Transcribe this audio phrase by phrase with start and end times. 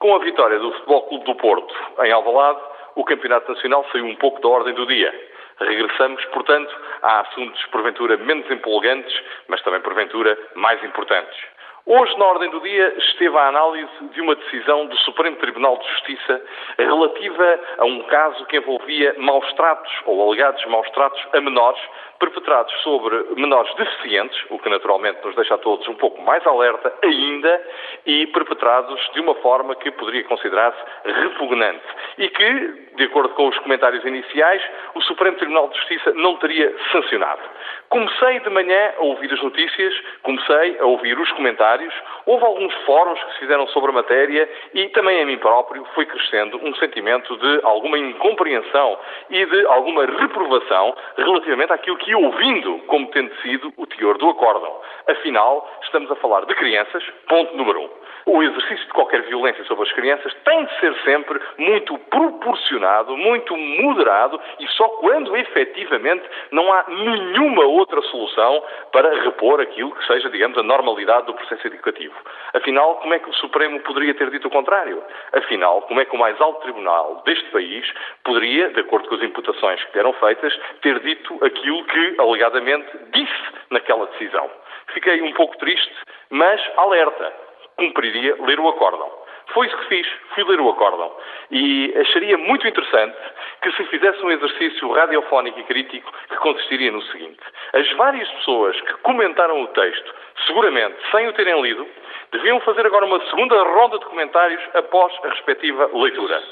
[0.00, 2.58] Com a vitória do Futebol Clube do Porto em Alvalade,
[2.94, 5.12] o Campeonato Nacional saiu um pouco da ordem do dia.
[5.60, 9.14] Regressamos, portanto, a assuntos porventura menos empolgantes,
[9.48, 11.38] mas também porventura mais importantes.
[11.86, 15.88] Hoje, na ordem do dia, esteve a análise de uma decisão do Supremo Tribunal de
[15.88, 16.42] Justiça
[16.76, 21.80] relativa a um caso que envolvia maus tratos ou alegados maus tratos a menores
[22.18, 26.92] perpetrados sobre menores deficientes, o que naturalmente nos deixa a todos um pouco mais alerta
[27.02, 27.66] ainda,
[28.04, 31.84] e perpetrados de uma forma que poderia considerar-se repugnante.
[32.20, 34.62] E que, de acordo com os comentários iniciais,
[34.94, 37.40] o Supremo Tribunal de Justiça não teria sancionado.
[37.88, 41.94] Comecei de manhã a ouvir as notícias, comecei a ouvir os comentários,
[42.26, 46.04] houve alguns fóruns que se fizeram sobre a matéria e também a mim próprio foi
[46.04, 48.98] crescendo um sentimento de alguma incompreensão
[49.30, 54.78] e de alguma reprovação relativamente àquilo que ouvindo como tendo sido o teor do acórdão.
[55.08, 58.00] Afinal, estamos a falar de crianças, ponto número um.
[58.26, 63.56] O exercício de qualquer violência sobre as crianças tem de ser sempre muito proporcionado, muito
[63.56, 70.28] moderado e só quando efetivamente não há nenhuma outra solução para repor aquilo que seja,
[70.28, 72.14] digamos, a normalidade do processo educativo.
[72.54, 75.02] Afinal, como é que o Supremo poderia ter dito o contrário?
[75.32, 77.90] Afinal, como é que o mais alto tribunal deste país
[78.24, 83.44] poderia, de acordo com as imputações que eram feitas, ter dito aquilo que alegadamente disse
[83.70, 84.50] naquela decisão?
[84.92, 85.94] Fiquei um pouco triste,
[86.30, 87.32] mas alerta.
[87.76, 89.19] Cumpriria ler o acórdão.
[89.52, 91.12] Foi isso que fiz, fui ler o acórdão.
[91.50, 93.16] E acharia muito interessante
[93.62, 97.40] que se fizesse um exercício radiofónico e crítico que consistiria no seguinte:
[97.72, 100.14] as várias pessoas que comentaram o texto,
[100.46, 101.86] seguramente sem o terem lido,
[102.32, 106.42] deviam fazer agora uma segunda ronda de comentários após a respectiva leitura.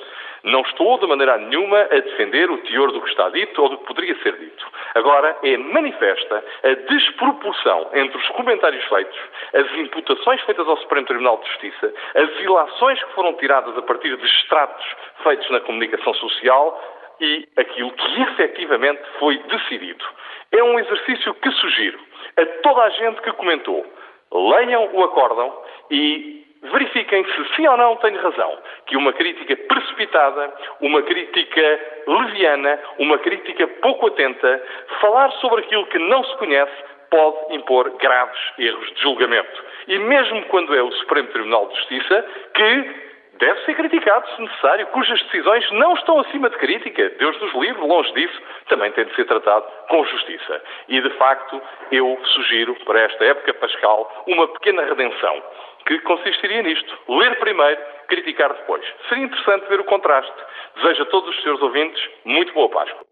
[0.45, 3.79] Não estou de maneira nenhuma a defender o teor do que está dito ou do
[3.79, 4.67] que poderia ser dito.
[4.95, 9.19] Agora, é manifesta a desproporção entre os comentários feitos,
[9.53, 14.17] as imputações feitas ao Supremo Tribunal de Justiça, as ilações que foram tiradas a partir
[14.17, 14.85] de extratos
[15.23, 16.81] feitos na comunicação social
[17.21, 20.05] e aquilo que efetivamente foi decidido.
[20.53, 21.99] É um exercício que sugiro
[22.37, 23.85] a toda a gente que comentou.
[24.33, 25.53] Leiam o acórdão
[25.91, 32.79] e verifiquem se sim ou não tenho razão, que uma crítica precipitada, uma crítica leviana,
[32.99, 34.63] uma crítica pouco atenta,
[35.01, 36.73] falar sobre aquilo que não se conhece
[37.11, 39.65] pode impor graves erros de julgamento.
[39.87, 43.09] E mesmo quando é o Supremo Tribunal de Justiça que
[43.39, 47.09] deve ser criticado, se necessário, cujas decisões não estão acima de crítica.
[47.19, 50.63] Deus nos livre, longe disso, também tem de ser tratado com justiça.
[50.89, 55.43] E, de facto, eu sugiro para esta época pascal uma pequena redenção
[55.87, 56.99] que consistiria nisto.
[57.09, 58.85] Ler primeiro, criticar depois.
[59.09, 60.33] Seria interessante ver o contraste.
[60.77, 63.09] Desejo a todos os senhores ouvintes muito boa Páscoa.